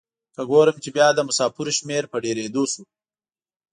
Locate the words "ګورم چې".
0.49-0.89